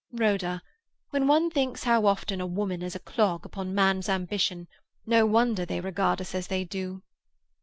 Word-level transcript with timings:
Rhoda, 0.13 0.63
when 1.11 1.27
one 1.27 1.51
thinks 1.51 1.83
how 1.83 2.07
often 2.07 2.41
a 2.41 2.47
woman 2.47 2.81
is 2.81 2.95
a 2.95 2.99
clog 2.99 3.45
upon 3.45 3.67
a 3.67 3.71
man's 3.73 4.09
ambition, 4.09 4.67
no 5.05 5.27
wonder 5.27 5.63
they 5.63 5.79
regard 5.79 6.19
us 6.19 6.33
as 6.33 6.47
they 6.47 6.63
do." 6.63 7.03